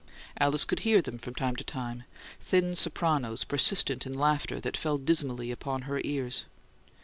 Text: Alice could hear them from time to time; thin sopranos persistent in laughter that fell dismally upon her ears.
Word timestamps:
Alice 0.39 0.65
could 0.65 0.79
hear 0.79 0.99
them 0.99 1.19
from 1.19 1.35
time 1.35 1.55
to 1.57 1.63
time; 1.63 2.05
thin 2.39 2.75
sopranos 2.75 3.43
persistent 3.43 4.03
in 4.07 4.15
laughter 4.15 4.59
that 4.59 4.75
fell 4.75 4.97
dismally 4.97 5.51
upon 5.51 5.83
her 5.83 6.01
ears. 6.03 6.45